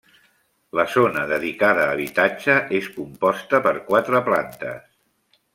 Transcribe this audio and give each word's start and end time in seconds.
La 0.79 0.85
zona 0.93 1.25
dedicada 1.31 1.83
a 1.83 1.93
habitatge 1.97 2.57
és 2.81 2.91
composta 2.97 3.63
per 3.69 3.77
quatre 3.91 4.27
plantes. 4.31 5.41